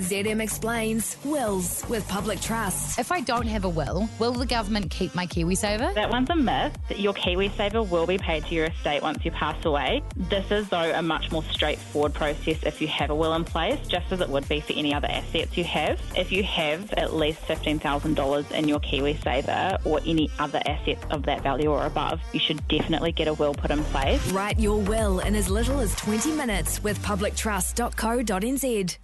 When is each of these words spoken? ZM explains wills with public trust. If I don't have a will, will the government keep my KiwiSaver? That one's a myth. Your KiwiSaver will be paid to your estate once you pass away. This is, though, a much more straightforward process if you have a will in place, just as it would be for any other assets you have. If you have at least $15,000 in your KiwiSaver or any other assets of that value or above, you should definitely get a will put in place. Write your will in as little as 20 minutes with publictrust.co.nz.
ZM 0.00 0.40
explains 0.40 1.16
wills 1.24 1.84
with 1.88 2.08
public 2.08 2.40
trust. 2.40 2.98
If 2.98 3.12
I 3.12 3.20
don't 3.20 3.46
have 3.46 3.64
a 3.64 3.68
will, 3.68 4.08
will 4.18 4.32
the 4.32 4.46
government 4.46 4.90
keep 4.90 5.14
my 5.14 5.26
KiwiSaver? 5.26 5.94
That 5.94 6.08
one's 6.10 6.30
a 6.30 6.36
myth. 6.36 6.74
Your 6.96 7.12
KiwiSaver 7.12 7.86
will 7.86 8.06
be 8.06 8.16
paid 8.16 8.46
to 8.46 8.54
your 8.54 8.64
estate 8.66 9.02
once 9.02 9.22
you 9.24 9.30
pass 9.30 9.62
away. 9.64 10.02
This 10.16 10.50
is, 10.50 10.68
though, 10.70 10.90
a 10.94 11.02
much 11.02 11.30
more 11.30 11.44
straightforward 11.50 12.14
process 12.14 12.62
if 12.62 12.80
you 12.80 12.88
have 12.88 13.10
a 13.10 13.14
will 13.14 13.34
in 13.34 13.44
place, 13.44 13.78
just 13.88 14.10
as 14.10 14.22
it 14.22 14.28
would 14.30 14.48
be 14.48 14.60
for 14.60 14.72
any 14.72 14.94
other 14.94 15.08
assets 15.08 15.56
you 15.58 15.64
have. 15.64 16.00
If 16.16 16.32
you 16.32 16.44
have 16.44 16.92
at 16.94 17.12
least 17.14 17.42
$15,000 17.42 18.52
in 18.52 18.68
your 18.68 18.80
KiwiSaver 18.80 19.84
or 19.84 20.00
any 20.06 20.30
other 20.38 20.62
assets 20.64 21.04
of 21.10 21.24
that 21.24 21.42
value 21.42 21.70
or 21.70 21.84
above, 21.84 22.20
you 22.32 22.40
should 22.40 22.66
definitely 22.68 23.12
get 23.12 23.28
a 23.28 23.34
will 23.34 23.54
put 23.54 23.70
in 23.70 23.84
place. 23.84 24.26
Write 24.32 24.58
your 24.58 24.80
will 24.80 25.20
in 25.20 25.34
as 25.34 25.50
little 25.50 25.78
as 25.78 25.94
20 25.96 26.32
minutes 26.32 26.82
with 26.82 26.98
publictrust.co.nz. 27.02 28.96